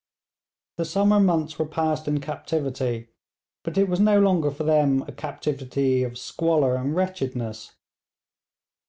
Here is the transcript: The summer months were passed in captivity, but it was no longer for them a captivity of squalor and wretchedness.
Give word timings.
The 0.77 0.85
summer 0.85 1.19
months 1.19 1.59
were 1.59 1.67
passed 1.67 2.07
in 2.07 2.21
captivity, 2.21 3.09
but 3.63 3.77
it 3.77 3.87
was 3.87 3.99
no 3.99 4.19
longer 4.19 4.49
for 4.49 4.63
them 4.63 5.03
a 5.03 5.11
captivity 5.11 6.01
of 6.01 6.17
squalor 6.17 6.75
and 6.75 6.95
wretchedness. 6.95 7.75